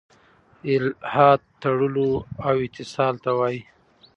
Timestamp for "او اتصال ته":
2.47-3.31